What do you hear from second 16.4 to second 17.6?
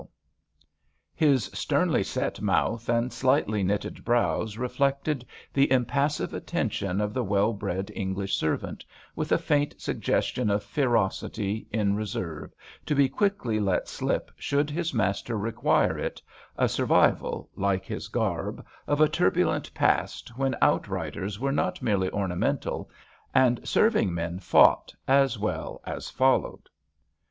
a survival,